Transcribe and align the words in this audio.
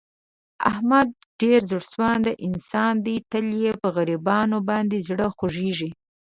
احمد 0.71 1.07
یو 1.11 1.19
ډېر 1.41 1.59
زړه 1.69 1.81
سواندی 1.91 2.33
انسان 2.47 2.93
دی. 3.05 3.15
تل 3.31 3.45
یې 3.63 3.71
په 3.81 3.87
غریبانو 3.95 4.57
باندې 4.69 5.03
زړه 5.07 5.27
خوګېږي. 5.37 5.89